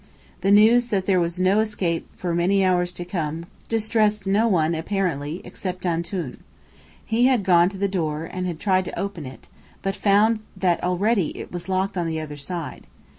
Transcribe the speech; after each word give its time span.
The 0.39 0.49
news 0.49 0.87
that 0.87 1.05
there 1.05 1.19
was 1.19 1.39
no 1.39 1.59
escape 1.59 2.09
for 2.17 2.33
many 2.33 2.65
hours 2.65 2.91
to 2.93 3.05
come 3.05 3.45
distressed 3.69 4.25
no 4.25 4.47
one 4.47 4.73
apparently, 4.73 5.41
except 5.43 5.85
"Antoun." 5.85 6.39
He 7.05 7.27
had 7.27 7.43
gone 7.43 7.69
to 7.69 7.77
the 7.77 7.87
door, 7.87 8.25
and 8.25 8.59
tried 8.59 8.85
to 8.85 8.99
open 8.99 9.27
it, 9.27 9.47
but 9.83 9.95
found 9.95 10.39
that 10.57 10.83
already 10.83 11.37
it 11.37 11.51
was 11.51 11.69
locked 11.69 11.99
on 11.99 12.07
the 12.07 12.19
other 12.19 12.35
side. 12.37 12.87